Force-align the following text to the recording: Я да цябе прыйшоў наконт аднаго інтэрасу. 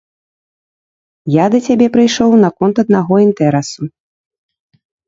Я 1.35 1.45
да 1.57 1.61
цябе 1.67 1.87
прыйшоў 1.99 2.31
наконт 2.47 2.75
аднаго 2.87 3.15
інтэрасу. 3.29 3.81